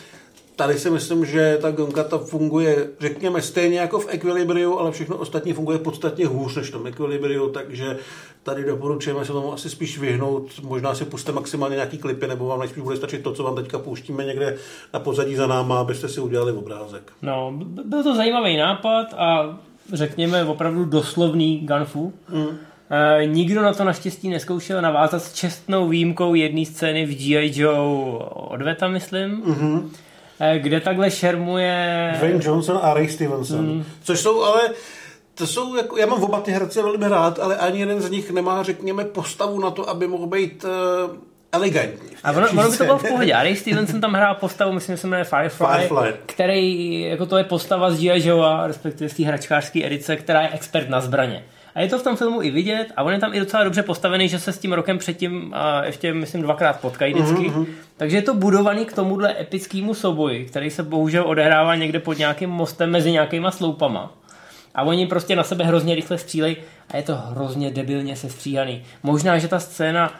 [0.56, 5.52] tady si myslím, že ta Gonkata funguje, řekněme, stejně jako v Equilibriu, ale všechno ostatní
[5.52, 7.96] funguje podstatně hůř než v tom Equilibriu, takže
[8.42, 10.60] tady doporučujeme se tomu asi spíš vyhnout.
[10.62, 13.78] Možná si puste maximálně nějaký klipy, nebo vám nejspíš bude stačit to, co vám teďka
[13.78, 14.56] pouštíme někde
[14.92, 17.12] na pozadí za náma, abyste si udělali obrázek.
[17.22, 17.52] No,
[17.84, 19.58] byl to zajímavý nápad a
[19.92, 22.12] řekněme opravdu doslovný gunfu.
[22.28, 22.58] Mm.
[22.90, 27.60] E, nikdo na to naštěstí neskoušel navázat s čestnou výjimkou jedné scény v G.I.
[27.60, 29.42] Joe odveta, myslím.
[29.42, 29.88] Mm-hmm
[30.58, 32.12] kde takhle šermuje...
[32.18, 33.66] Dwayne Johnson a Ray Stevenson.
[33.66, 33.84] Mm.
[34.02, 34.70] Což jsou ale
[35.34, 38.30] to jsou, jako, já mám oba ty herce velmi rád, ale ani jeden z nich
[38.30, 41.16] nemá, řekněme, postavu na to, aby mohl být uh,
[41.52, 42.10] elegantní.
[42.24, 43.32] A ono, ono by to bylo v pohodě.
[43.32, 47.38] A Ray Stevenson tam hrál postavu, myslím, že se jmenuje Firefly, Firefly, který, jako to
[47.38, 48.32] je postava z G.I.
[48.66, 51.44] Respektive z té hračkářské edice, která je expert na zbraně.
[51.74, 53.82] A je to v tom filmu i vidět a on je tam i docela dobře
[53.82, 57.50] postavený, že se s tím rokem předtím a ještě, myslím, dvakrát potkají vždycky.
[57.50, 57.66] Mm-hmm.
[57.96, 62.50] Takže je to budovaný k tomuhle epickému souboji, který se bohužel odehrává někde pod nějakým
[62.50, 64.12] mostem mezi nějakýma sloupama.
[64.74, 66.56] A oni prostě na sebe hrozně rychle střílejí
[66.90, 68.82] a je to hrozně debilně sestříhaný.
[69.02, 70.14] Možná, že ta scéna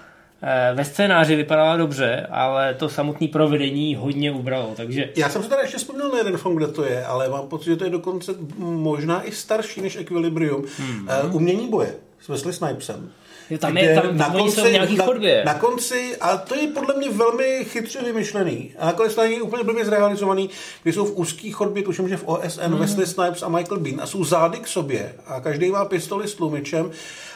[0.75, 5.09] ve scénáři vypadala dobře, ale to samotné provedení hodně ubralo, takže...
[5.17, 7.65] Já jsem se tady ještě vzpomněl na jeden film, kde to je, ale mám pocit,
[7.65, 10.65] že to je dokonce možná i starší než Equilibrium.
[10.79, 11.09] Hmm.
[11.25, 13.11] Uh, umění boje s Wesley Snipesem.
[13.51, 15.43] Jo, tam je, tam, na konci, jsou nějaký na, chodbě.
[15.47, 18.75] Na konci, a to je podle mě velmi chytře vymyšlený.
[18.79, 20.51] A nakonec to je úplně blbě zrealizovaný,
[20.83, 22.79] kdy jsou v úzký chodbě, tuším, že v OSN, hmm.
[22.79, 26.35] Wesley Snipes a Michael Bean a jsou zády k sobě a každý má pistoli s
[26.35, 26.91] tlumičem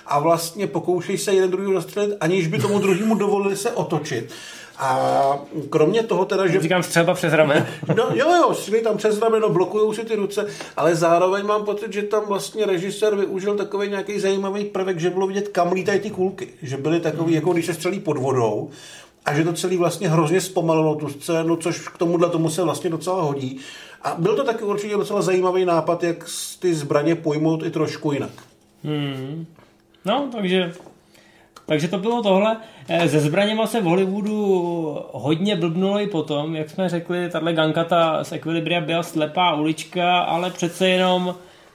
[0.07, 4.33] a vlastně pokoušejí se jeden druhý zastřelit, aniž by tomu druhému dovolili se otočit.
[4.79, 5.39] A
[5.71, 6.61] kromě toho teda, že...
[6.61, 7.67] Říkám střelba přes rameno.
[7.97, 11.93] No, jo, jo, střílí tam přes rameno, blokují si ty ruce, ale zároveň mám pocit,
[11.93, 16.11] že tam vlastně režisér využil takový nějaký zajímavý prvek, že bylo vidět, kam lítají ty
[16.11, 16.49] kulky.
[16.63, 18.71] Že byly takový, jako když se střelí pod vodou,
[19.27, 22.91] a že to celý vlastně hrozně zpomalilo tu scénu, což k tomuhle tomu se vlastně
[22.91, 23.61] docela hodí.
[24.03, 26.25] A byl to taky určitě docela zajímavý nápad, jak
[26.59, 28.31] ty zbraně pojmout i trošku jinak.
[28.85, 29.47] Hmm.
[30.05, 30.73] No, takže,
[31.67, 32.57] takže to bylo tohle.
[32.89, 38.25] Eh, se zbraněma se v Hollywoodu hodně blbnulo i potom, jak jsme řekli, tahle gankata
[38.25, 41.35] z Equilibria byla slepá ulička, ale přece jenom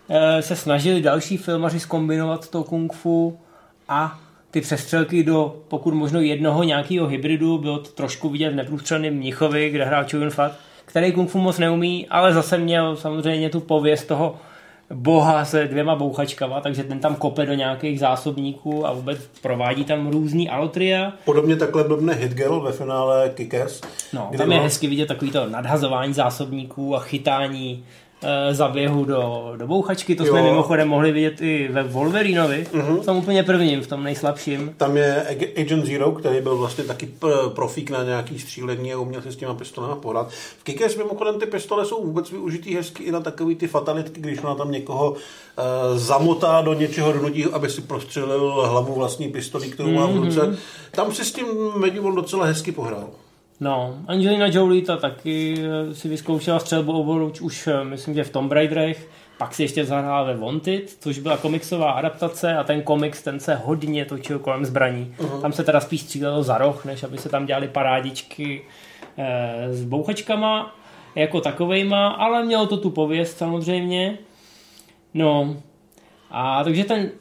[0.09, 3.39] eh, se snažili další filmaři skombinovat to kung fu
[3.87, 4.19] a
[4.51, 9.69] ty přestřelky do pokud možno jednoho nějakého hybridu, bylo to trošku vidět v neprůstřelném Mnichovi,
[9.69, 10.51] kde hrál Chun Fat,
[10.85, 14.35] který kung fu moc neumí, ale zase měl samozřejmě tu pověst toho
[14.93, 20.07] boha se dvěma bouchačkama, takže ten tam kope do nějakých zásobníků a vůbec provádí tam
[20.07, 21.13] různý alotria.
[21.25, 23.81] Podobně takhle blbne Hitgirl ve finále Kickers.
[24.13, 27.83] No, tam je hezky vidět takový to nadhazování zásobníků a chytání
[28.51, 30.29] zaběhu do, do bouchačky, to jo.
[30.29, 32.99] jsme mimochodem mohli vidět i ve Wolverinovi, uh-huh.
[33.01, 34.73] v tom úplně prvním, v tom nejslabším.
[34.77, 35.25] Tam je
[35.57, 37.09] Agent Zero, který byl vlastně taky
[37.55, 40.29] profík na nějaký střílení a uměl se s těma pistolema pohrát.
[40.31, 44.43] V Kikers mimochodem ty pistole jsou vůbec využitý hezky i na takový ty fatalitky, když
[44.43, 45.17] ona tam někoho uh,
[45.95, 50.41] zamotá do něčeho, donutí, aby si prostřelil hlavu vlastní pistolí, kterou má v ruce.
[50.41, 50.57] Mm-hmm.
[50.91, 51.45] Tam si s tím
[51.77, 53.09] Medivon docela hezky pohrál.
[53.61, 58.29] No, Angelina Jolie ta taky eh, si vyzkoušela střelbu obruč už eh, myslím, že v
[58.29, 63.23] Tomb Raiderech, pak si ještě zahrála ve Wanted, což byla komiksová adaptace a ten komiks,
[63.23, 65.15] ten se hodně točil kolem zbraní.
[65.17, 65.41] Uh-huh.
[65.41, 68.61] Tam se teda spíš střílelo za roh, než aby se tam dělali parádičky
[69.17, 70.75] eh, s bouchačkama
[71.15, 74.17] jako takovejma, ale mělo to tu pověst samozřejmě.
[75.13, 75.55] No,
[76.31, 77.11] a takže ten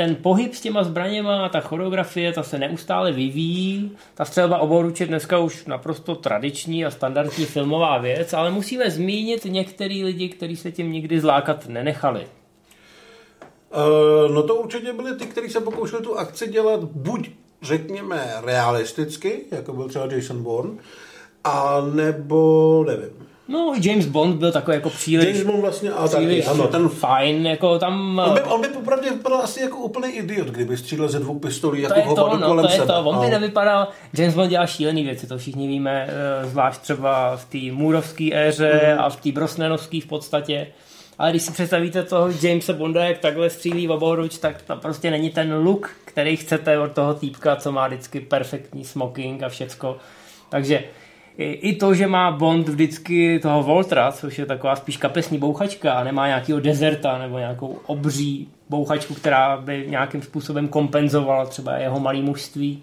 [0.00, 3.96] ten pohyb s těma zbraněma, ta choreografie, ta se neustále vyvíjí.
[4.14, 9.44] Ta střelba oboruč je dneska už naprosto tradiční a standardní filmová věc, ale musíme zmínit
[9.44, 12.26] některý lidi, kteří se tím nikdy zlákat nenechali.
[13.70, 17.30] Uh, no to určitě byli ty, kteří se pokoušeli tu akci dělat buď
[17.62, 20.72] řekněme realisticky, jako byl třeba Jason Bourne,
[21.44, 23.29] A nebo, nevím.
[23.50, 25.26] No, James Bond byl takový jako příliš...
[25.26, 28.22] James Bond vlastně, a příliš taky, ano, ten fajn, jako tam...
[28.26, 31.82] On by, on by popravdě vypadal asi jako úplný idiot, kdyby střílel ze dvou pistolí
[31.82, 32.86] jako to je to, no, kolem to je sebe.
[32.92, 33.00] to.
[33.04, 36.08] On by nevypadal, James Bond dělá šílený věci, to všichni víme,
[36.42, 39.00] eh, zvlášť třeba v té Moorovské éře Mhm.
[39.00, 40.66] a v té Brosnanovské v podstatě.
[41.18, 45.10] Ale když si představíte toho Jamesa Bonda, jak takhle střílí v oboruč, tak to prostě
[45.10, 49.96] není ten look, který chcete od toho týpka, co má vždycky perfektní smoking a všecko.
[50.48, 50.84] Takže
[51.40, 55.92] i i to, že má Bond vždycky toho Voltra, což je taková spíš kapesní bouchačka
[55.92, 62.00] a nemá nějakého dezerta nebo nějakou obří bouchačku, která by nějakým způsobem kompenzovala třeba jeho
[62.00, 62.82] malý mužství,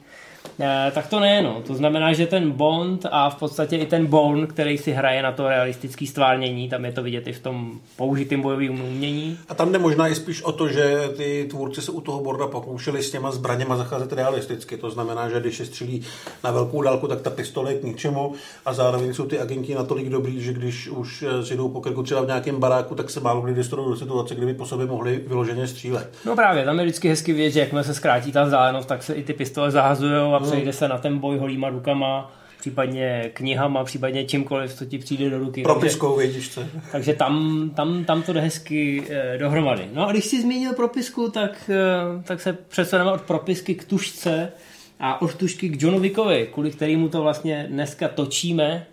[0.92, 1.62] tak to ne, no.
[1.68, 5.32] To znamená, že ten Bond a v podstatě i ten Bourne, který si hraje na
[5.32, 9.38] to realistické stvárnění, tam je to vidět i v tom použitým bojovým umění.
[9.50, 12.48] A tam jde možná i spíš o to, že ty tvůrci se u toho Borda
[12.48, 14.78] pokoušeli s těma zbraněma zacházet realisticky.
[14.78, 16.04] To znamená, že když je střílí
[16.44, 18.34] na velkou dálku, tak ta pistole je k ničemu
[18.66, 22.04] a zároveň jsou ty agenti natolik dobrý, že když už eh, si jdou po krku
[22.04, 25.24] třeba v nějakém baráku, tak se málo kdy dostanou do situace, kdyby po sobě mohli
[25.28, 26.14] vyloženě střílet.
[26.26, 29.14] No právě, tam je vždycky hezky vidět, že jakmile se zkrátí ta vzdálenost, tak se
[29.14, 34.26] i ty pistole zahazují a přejde se na ten boj holýma rukama, případně knihama, případně
[34.26, 35.64] čímkoliv, co ti přijde do ruky.
[35.64, 36.62] Takže- Propiskou, vědíš co?
[36.92, 39.90] Takže tam, tam, tam to jde hezky eh, dohromady.
[39.94, 44.52] No a když jsi zmínil propisku, tak, eh, tak se přesuneme od propisky k tušce
[45.00, 48.86] a od tušky k Johnu Wickovi, kvůli kterému to vlastně dneska točíme.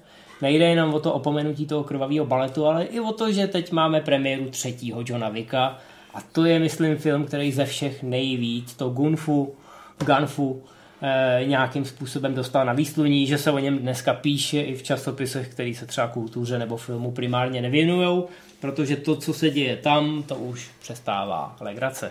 [0.42, 4.00] Nejde jenom o to opomenutí toho krvavého baletu, ale i o to, že teď máme
[4.00, 5.78] premiéru třetího Johna Wicka
[6.14, 9.54] a to je, myslím, film, který ze všech nejvíc to Gunfu,
[10.06, 10.62] Gunfu
[11.46, 15.74] nějakým způsobem dostal na výsluní, že se o něm dneska píše i v časopisech, který
[15.74, 18.22] se třeba kultuře nebo filmu primárně nevěnují,
[18.60, 22.10] protože to, co se děje tam, to už přestává legrace.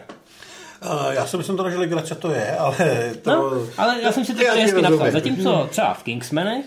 [0.85, 2.75] Uh, já si myslím teda, že legrace to je, ale
[3.21, 3.31] to...
[3.31, 5.11] No, ale já jsem si to hezky napsal.
[5.11, 6.65] Zatímco třeba v Kingsmanech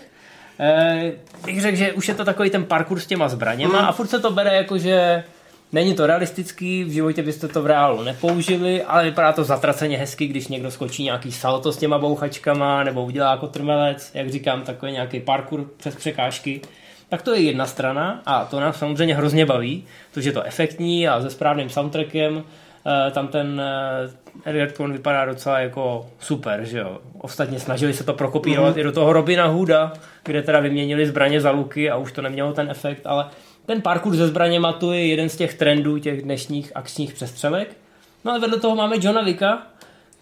[0.59, 1.11] eh,
[1.45, 3.87] bych řekl, že už je to takový ten parkour s těma zbraněma Hmm.
[3.87, 5.23] a furt se to bere jako, že
[5.71, 10.27] není to realistický, v životě byste to v reálu nepoužili, ale vypadá to zatraceně hezky,
[10.27, 15.19] když někdo skočí nějaký salto s těma bouchačkama nebo udělá kotrmelec, jak říkám, takový nějaký
[15.19, 16.61] parkour přes překážky.
[17.09, 21.07] Tak to je jedna strana a to nás samozřejmě hrozně baví, protože je to efektní
[21.07, 22.43] a se správným soundtrackem
[22.87, 23.61] Eh, tam ten
[24.45, 26.97] eh, Edward Cohn vypadá docela jako super, že jo.
[27.19, 28.79] Ostatně snažili se to prokopírovat mm-hmm.
[28.79, 32.53] i do toho Robina Hooda, kde teda vyměnili zbraně za luky a už to nemělo
[32.53, 33.25] ten efekt, ale
[33.67, 37.77] ten parkour se zbraněma to je jeden z těch trendů těch dnešních akčních přestřelek.
[38.25, 39.67] No a vedle toho máme Johna Vicka,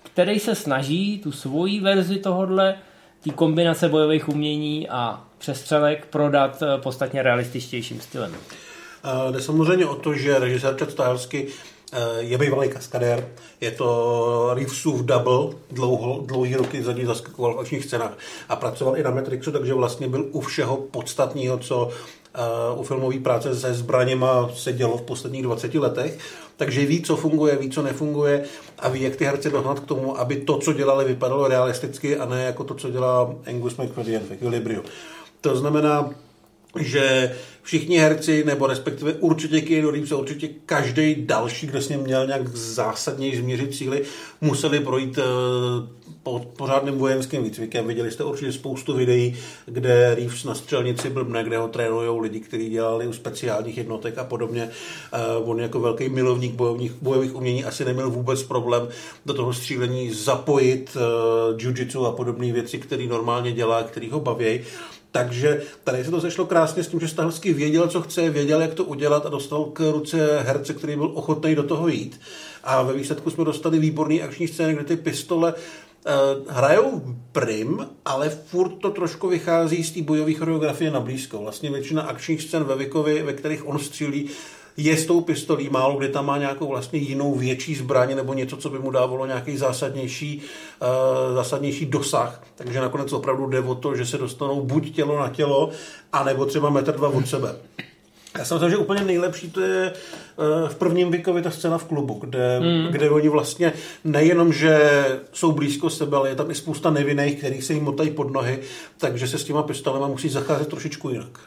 [0.03, 2.75] který se snaží tu svoji verzi tohodle,
[3.21, 8.31] ty kombinace bojových umění a přestřelek prodat eh, podstatně realističtějším stylem.
[8.31, 13.27] Uh, jde samozřejmě o to, že režisér Chad Stahelski uh, je bývalý kaskadér,
[13.61, 18.17] je to Reevesův double, dlouho, dlouhý roky za ní zaskakoval v akčních scénách
[18.49, 21.91] a pracoval i na Matrixu, takže vlastně byl u všeho podstatného, co
[22.75, 26.17] u filmové práce se zbraněma se dělo v posledních 20 letech,
[26.57, 28.43] takže ví, co funguje, ví, co nefunguje
[28.79, 32.25] a ví, jak ty herce dohnat k tomu, aby to, co dělali, vypadalo realisticky a
[32.25, 34.83] ne jako to, co dělá Angus McFadden v Equilibriu.
[35.41, 36.09] To znamená,
[36.79, 37.35] že
[37.65, 42.27] všichni herci, nebo respektive určitě Keanu Reeves a určitě každý další, kdo s ním měl
[42.27, 44.01] nějak zásadněji změřit síly,
[44.41, 45.23] museli projít eh,
[46.23, 47.87] po pořádným vojenským výcvikem.
[47.87, 49.35] Viděli jste určitě spoustu videí,
[49.65, 54.23] kde Reeves na střelnici blbne, kde ho trénují lidi, kteří dělali u speciálních jednotek a
[54.23, 54.69] podobně.
[55.13, 58.87] Eh, On jako velký milovník bojových, bojových umění asi neměl vůbec problém
[59.25, 64.61] do toho střílení zapojit uh, jiu-jitsu a podobné věci, které normálně dělá, který ho baví.
[65.15, 68.73] Takže tady se to sešlo krásně s tím, že Stahelský věděl, co chce, věděl, jak
[68.73, 72.21] to udělat a dostal k ruce herce, který byl ochotný do toho jít.
[72.63, 76.11] A ve výsledku jsme dostali výborný akční scény, kde ty pistole uh,
[76.47, 81.37] hrajou prim, ale furt to trošku vychází z té bojové choreografie na blízko.
[81.37, 84.29] Vlastně většina akčních scén ve Vikovi, ve kterých on střílí,
[84.77, 88.57] je s tou pistolí, málo kdy tam má nějakou vlastně jinou větší zbraň nebo něco,
[88.57, 90.41] co by mu dávalo nějaký zásadnější,
[90.81, 92.43] uh, zásadnější dosah.
[92.55, 95.69] Takže nakonec opravdu jde o to, že se dostanou buď tělo na tělo,
[96.13, 97.55] anebo třeba metr dva od sebe.
[98.37, 101.83] Já si myslím, že úplně nejlepší to je uh, v prvním Vikovi ta scéna v
[101.83, 102.87] klubu, kde, mm.
[102.91, 107.63] kde oni vlastně nejenom, že jsou blízko sebe, ale je tam i spousta nevinných, kterých
[107.63, 108.59] se jim motají pod nohy,
[108.97, 111.39] takže se s těma pistolema musí zacházet trošičku jinak.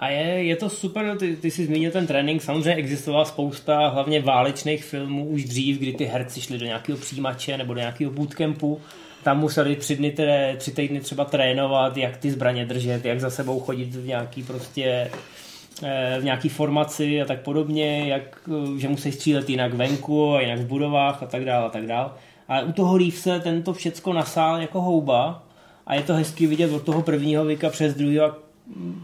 [0.00, 4.20] A je, je to super, ty, ty jsi zmínil ten trénink, samozřejmě existovala spousta hlavně
[4.20, 8.80] válečných filmů už dřív, kdy ty herci šli do nějakého přijímače nebo do nějakého bootcampu,
[9.22, 13.30] tam museli tři, dny, tre, tři týdny třeba trénovat, jak ty zbraně držet, jak za
[13.30, 15.10] sebou chodit v nějaký prostě
[15.82, 20.40] eh, v nějaký formaci a tak podobně, jak, eh, že musí střílet jinak venku a
[20.40, 22.10] jinak v budovách a tak dále a tak dále.
[22.48, 25.42] Ale u toho Leafse ten to všecko nasál jako houba
[25.86, 28.49] a je to hezky vidět od toho prvního Vika přes druhého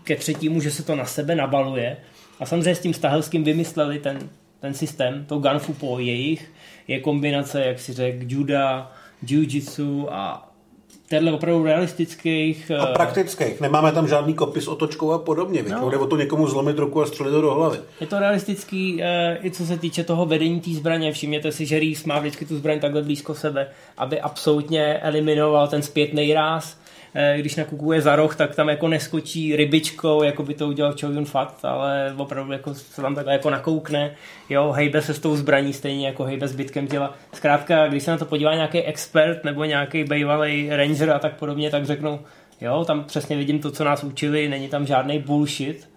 [0.05, 1.97] ke třetímu, že se to na sebe nabaluje.
[2.41, 4.19] A samozřejmě s tím Stahelským vymysleli ten,
[4.61, 6.53] ten systém, to Gunfu po jejich,
[6.89, 10.51] je kombinace, jak si řekl, juda, jiu-jitsu a
[11.09, 12.71] tenhle opravdu realistických...
[12.71, 13.61] A eh, praktických.
[13.61, 15.65] Nemáme tam žádný kopy s otočkou a podobně.
[15.71, 15.81] No.
[15.81, 15.91] No.
[15.91, 17.79] Jde o to někomu zlomit ruku a střelit do hlavy.
[18.01, 21.13] Je to realistický eh, i co se týče toho vedení té zbraně.
[21.13, 25.83] Všimněte si, že Reeves má vždycky tu zbraň takhle blízko sebe, aby absolutně eliminoval ten
[25.83, 26.79] zpětný ráz.
[27.19, 31.13] Eh, Když nakukuje za roh, tak tam jako neskočí rybičkou, jako by to udělal Chow
[31.15, 34.15] Yun Fat, ale opravdu jako se tam takhle jako nakoukne,
[34.49, 37.15] jo, hejbe se s tou zbraní stejně jako hejbe zbytkem těla.
[37.33, 41.71] Zkrátka, když se na to podívá nějaký expert nebo nějaký bývalý ranger a tak podobně,
[41.71, 42.21] tak řeknou,
[42.61, 45.89] jo, tam přesně vidím to, co nás učili, není tam žádný bullshit,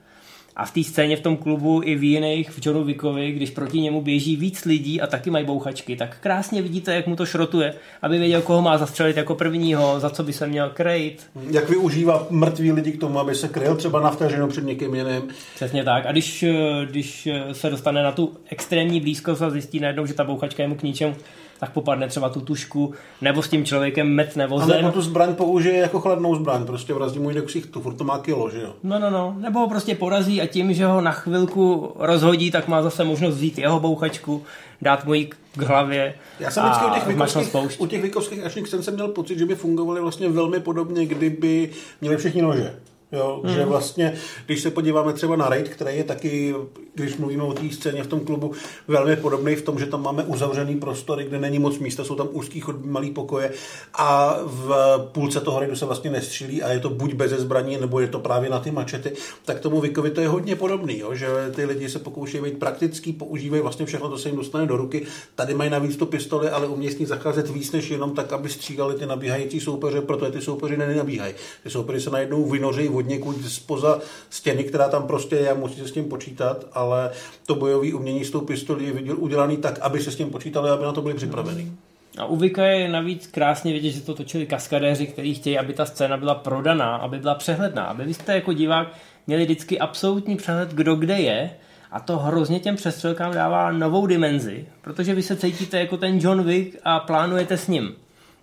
[0.59, 3.81] a v té scéně v tom klubu i v jiných, v Johnu Wickovi, když proti
[3.81, 7.73] němu běží víc lidí a taky mají bouchačky, tak krásně vidíte, jak mu to šrotuje,
[8.01, 11.29] aby věděl, koho má zastřelit jako prvního, za co by se měl krejt.
[11.51, 15.21] Jak využívá mrtví lidi k tomu, aby se kryl třeba na vteřinu před někým jiným.
[15.55, 16.05] Přesně tak.
[16.05, 16.45] A když,
[16.89, 20.75] když se dostane na tu extrémní blízkost a zjistí najednou, že ta bouchačka je mu
[20.75, 21.15] k ničemu,
[21.59, 24.77] tak popadne třeba tu tušku, nebo s tím člověkem metne A vozem.
[24.81, 28.19] nebo tu zbraň použije jako chladnou zbraň, prostě vrazí mu jde ksichtu, furt to má
[28.19, 28.73] kilo, že jo.
[28.83, 29.35] No, no, no.
[29.39, 33.35] Nebo ho prostě porazí a tím, že ho na chvilku rozhodí, tak má zase možnost
[33.35, 34.43] vzít jeho bouchačku,
[34.81, 37.79] dát mu ji k hlavě Já jsem vždycky u těch, spoušť.
[37.79, 41.69] u těch vykovských ašních jsem měl pocit, že by fungovaly vlastně velmi podobně, kdyby
[42.01, 42.75] měli všichni nože.
[43.11, 43.49] Jo, mm.
[43.49, 44.13] že vlastně,
[44.45, 46.55] když se podíváme třeba na Raid, který je taky,
[46.95, 48.51] když mluvíme o té scéně v tom klubu,
[48.87, 52.27] velmi podobný v tom, že tam máme uzavřený prostory, kde není moc místa, jsou tam
[52.31, 53.51] úzký chodby, malý pokoje
[53.93, 57.99] a v půlce toho Raidu se vlastně nestřílí a je to buď bez zbraní, nebo
[57.99, 59.11] je to právě na ty mačety,
[59.45, 63.13] tak tomu Vikovi to je hodně podobný, jo, že ty lidi se pokoušejí být praktický,
[63.13, 65.05] používají vlastně všechno, co se jim dostane do ruky.
[65.35, 68.49] Tady mají navíc tu pistoli, ale umějí s ní zacházet víc než jenom tak, aby
[68.49, 71.33] stříleli ty nabíhající soupeře, protože ty soupeři nenabíhají.
[71.63, 75.79] Ty soupeři se najednou vynoří od někud spoza stěny, která tam prostě je a musí
[75.79, 77.11] se s tím počítat, ale
[77.45, 80.83] to bojové umění s tou pistolí je udělaný tak, aby se s tím počítali, aby
[80.83, 81.71] na to byli připraveni.
[82.17, 85.85] A u Vika je navíc krásně vidět, že to točili kaskadéři, kteří chtějí, aby ta
[85.85, 88.87] scéna byla prodaná, aby byla přehledná, aby vy jste jako divák
[89.27, 91.49] měli vždycky absolutní přehled, kdo kde je,
[91.91, 96.43] a to hrozně těm přestřelkám dává novou dimenzi, protože vy se cítíte jako ten John
[96.43, 97.95] Wick a plánujete s ním.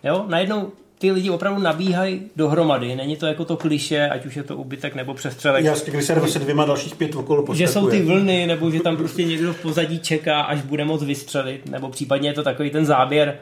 [0.05, 0.25] Jo?
[0.29, 4.57] Najednou ty lidi opravdu nabíhají dohromady, není to jako to kliše, ať už je to
[4.57, 5.65] ubytek nebo přestřelek.
[5.65, 8.03] Jasně, když se se dvěma dalších pět okolo že jsou ty poskakuje.
[8.03, 12.29] vlny, nebo že tam prostě někdo v pozadí čeká, až bude moc vystřelit, nebo případně
[12.29, 13.39] je to takový ten záběr,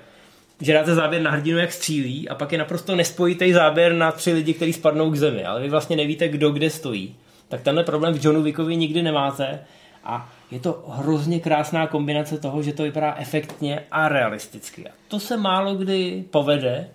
[0.60, 4.32] že dáte záběr na hrdinu, jak střílí, a pak je naprosto nespojitý záběr na tři
[4.32, 7.16] lidi, kteří spadnou k zemi, ale vy vlastně nevíte, kdo kde stojí.
[7.48, 9.60] Tak tenhle problém v Johnu Wickovi nikdy nemáte
[10.04, 14.88] a je to hrozně krásná kombinace toho, že to vypadá efektně a realisticky.
[14.88, 16.88] A to se málo kdy povede.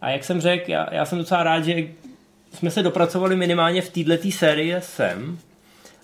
[0.00, 1.74] A jak jsem řekl, já, já jsem docela rád, že
[2.54, 5.38] jsme se dopracovali minimálně v této sérii sem.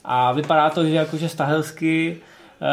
[0.04, 2.16] A vypadá to, že jakože Stahelsky
[2.61, 2.68] uh,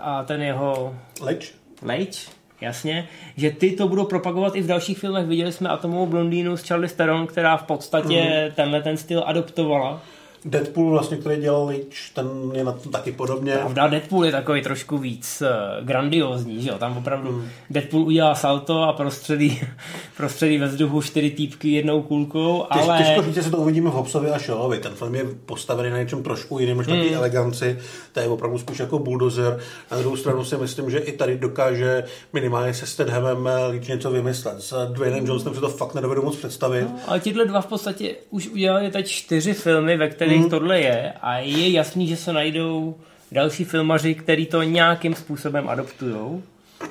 [0.00, 1.54] a ten jeho Leč?
[1.82, 2.18] Leitch,
[2.60, 5.26] jasně, že ty to budou propagovat i v dalších filmech.
[5.26, 8.54] Viděli jsme Atomovou blondýnu s Charlie Theron, která v podstatě mm.
[8.54, 10.02] tenhle ten styl adoptovala.
[10.44, 13.52] Deadpool vlastně, který dělal Leč, ten je na tom taky podobně.
[13.52, 16.78] Pravda, Deadpool je takový trošku víc uh, grandiozní, že jo?
[16.78, 17.48] Tam opravdu mm.
[17.70, 19.60] Deadpool udělá salto a prostředí,
[20.16, 22.98] prostředí ve vzduchu čtyři týpky jednou kulkou, Těž, ale...
[22.98, 24.78] Těžko říct, že to uvidíme v Hobsovi a Shawovi.
[24.78, 27.78] Ten film je postavený na něčem trošku jiném, než té eleganci.
[28.12, 29.58] To je opravdu spíš jako bulldozer.
[29.90, 34.62] Na druhou stranu si myslím, že i tady dokáže minimálně se Stedhamem líč něco vymyslet.
[34.62, 36.82] S Dwaynem Johnsonem si to fakt nedovedu moc představit.
[36.82, 40.50] No, ale tyhle dva v podstatě už udělali teď čtyři filmy, ve kterých mm.
[40.50, 42.94] tohle je a je jasný, že se najdou
[43.32, 46.42] další filmaři, který to nějakým způsobem adoptujou.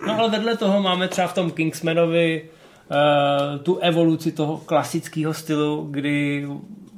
[0.07, 2.49] No ale vedle toho máme třeba v tom Kingsmanovi
[2.89, 6.47] uh, tu evoluci toho klasického stylu, kdy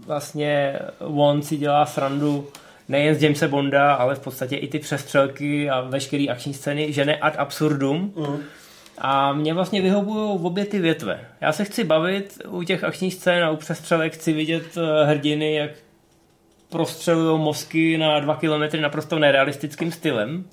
[0.05, 2.47] vlastně Won si dělá srandu
[2.89, 7.15] nejen z Jamesa Bonda, ale v podstatě i ty přestřelky a veškeré akční scény žene
[7.15, 8.13] ad absurdum.
[8.15, 8.37] Mm.
[8.97, 11.19] A mě vlastně vyhovují obě ty větve.
[11.41, 15.55] Já se chci bavit u těch akčních scén a u přestřelek chci vidět eh, hrdiny,
[15.55, 15.71] jak
[16.73, 20.45] prostřelují mozky na dva kilometry naprosto nerealistickým stylem.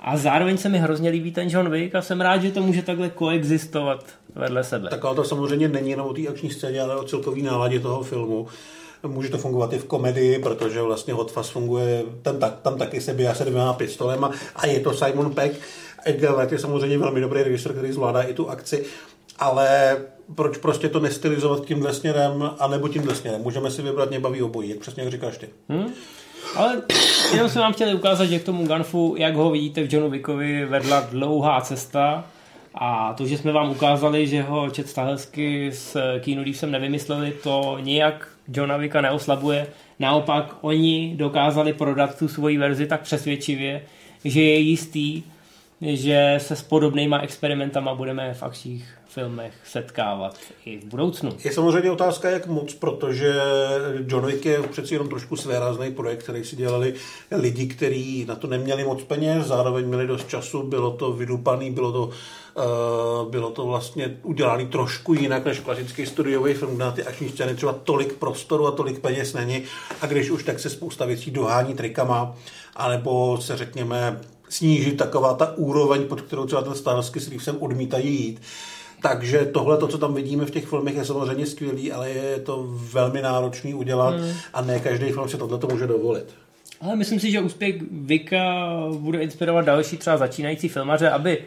[0.00, 2.82] A zároveň se mi hrozně líbí ten John Wick a jsem rád, že to může
[2.82, 4.04] takhle koexistovat
[4.34, 4.88] vedle sebe.
[4.90, 8.02] Tak ale to samozřejmě není jenom o té akční scéně, ale o celkový náladě toho
[8.02, 8.46] filmu.
[9.06, 13.00] Může to fungovat i v komedii, protože vlastně Hot Fuzz funguje, tam, tak, tam taky
[13.00, 15.60] se běhá se dvěma pistolema a je to Simon Peck.
[16.04, 18.84] Edgar Wright je samozřejmě velmi dobrý režisér, který zvládá i tu akci,
[19.38, 19.96] ale
[20.34, 23.42] proč prostě to nestylizovat tímhle směrem, anebo tímhle směrem?
[23.42, 25.48] Můžeme si vybrat, mě baví obojí, jak přesně jak říkáš ty.
[25.68, 25.86] Hmm?
[26.56, 26.82] Ale
[27.32, 30.64] jenom jsme vám chtěli ukázat, že k tomu Gunfu, jak ho vidíte v Johnu Wickovi,
[30.64, 32.24] vedla dlouhá cesta
[32.74, 37.78] A to, že jsme vám ukázali, že ho Čet Stahelsky s Keanu Reevesem nevymysleli, to
[37.80, 39.66] nějak Johna Vicka neoslabuje.
[39.98, 43.82] Naopak oni dokázali prodat tu svoji verzi tak přesvědčivě,
[44.24, 45.22] že je jistý,
[45.80, 51.32] že se s podobnýma experimentama budeme v akčních filmech setkávat i v budoucnu.
[51.44, 53.34] Je samozřejmě otázka, jak moc, protože
[54.06, 56.94] John Wick je přeci jenom trošku svérázný projekt, který si dělali
[57.30, 61.92] lidi, kteří na to neměli moc peněz, zároveň měli dost času, bylo to vydupaný, bylo
[61.92, 62.10] to
[62.56, 67.54] Uh, bylo to vlastně udělané trošku jinak než klasický studiový film, na ty akční scény
[67.54, 69.62] třeba tolik prostoru a tolik peněz není
[70.00, 72.34] a když už tak se spousta věcí dohání trikama,
[72.76, 78.20] anebo se řekněme snížit taková ta úroveň, pod kterou třeba ten Starsky s Reevesem odmítají
[78.20, 78.40] jít.
[79.02, 82.64] Takže tohle, to, co tam vidíme v těch filmech, je samozřejmě skvělý, ale je to
[82.68, 84.32] velmi náročný udělat hmm.
[84.54, 86.34] a ne každý film si tohle to může dovolit.
[86.80, 91.38] Ale myslím si, že úspěch Vika bude inspirovat další třeba začínající filmaře, aby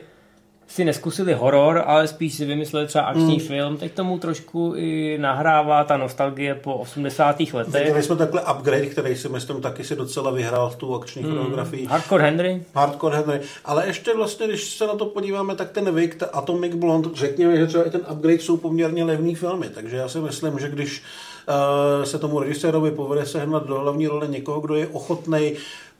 [0.67, 3.39] si neskusili horor, ale spíš si vymysleli třeba akční mm.
[3.39, 3.77] film.
[3.77, 7.39] Teď tomu trošku i nahrává ta nostalgie po 80.
[7.53, 7.83] letech.
[7.83, 11.35] Viděli jsme takhle upgrade, který si myslím taky si docela vyhrál v tu akční mm.
[11.35, 11.85] fotografii.
[11.85, 12.63] Hardcore Henry.
[12.75, 13.39] Hardcore Henry.
[13.65, 17.57] Ale ještě vlastně, když se na to podíváme, tak ten Vic, ta Atomic Blonde, řekněme,
[17.57, 19.69] že třeba i ten upgrade jsou poměrně levný filmy.
[19.69, 21.03] Takže já si myslím, že když
[21.47, 25.53] uh, se tomu režisérovi povede sehnat do hlavní role někoho, kdo je ochotný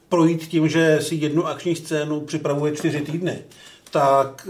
[0.10, 3.40] projít tím, že si jednu akční scénu připravuje čtyři týdny,
[3.92, 4.48] tak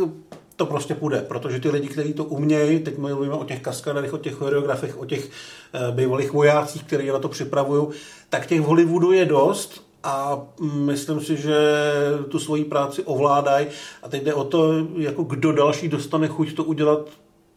[0.55, 4.17] to prostě půjde, protože ty lidi, kteří to umějí, teď mluvíme o těch kaskaderech, o
[4.17, 5.29] těch choreografech, o těch
[5.73, 7.87] e, bývalých vojácích, kteří na to připravují,
[8.29, 11.57] tak těch v Hollywoodu je dost a myslím si, že
[12.29, 13.67] tu svoji práci ovládají
[14.03, 16.99] a teď jde o to, jako kdo další dostane chuť to udělat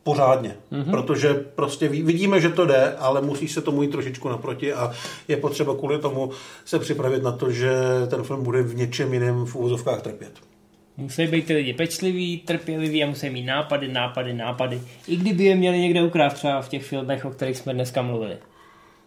[0.03, 0.91] pořádně, mm-hmm.
[0.91, 4.93] protože prostě vidíme, že to jde, ale musí se tomu jít trošičku naproti a
[5.29, 6.31] je potřeba kvůli tomu
[6.65, 7.73] se připravit na to, že
[8.09, 10.50] ten film bude v něčem jiném v úvozovkách trpět.
[10.97, 14.81] Musí být ty lidi pečliví, trpěliví a musí mít nápady, nápady, nápady.
[15.09, 18.37] I kdyby je měli někde ukrást třeba v těch filmech, o kterých jsme dneska mluvili.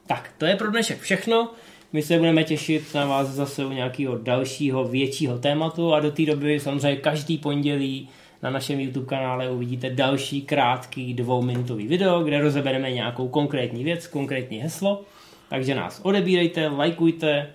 [0.08, 1.52] Tak, to je pro dnešek všechno.
[1.94, 6.26] My se budeme těšit na vás zase u nějakého dalšího většího tématu a do té
[6.26, 8.10] doby samozřejmě každý pondělí
[8.44, 14.58] na našem YouTube kanále uvidíte další krátký dvouminutový video, kde rozebereme nějakou konkrétní věc, konkrétní
[14.58, 15.02] heslo.
[15.50, 17.48] Takže nás odebírejte, lajkujte,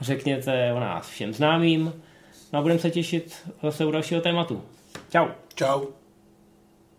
[0.00, 1.92] řekněte o nás všem známým
[2.56, 4.62] No a budeme se těšit zase u dalšího tématu.
[5.10, 5.26] Čau.
[5.54, 5.86] Čau.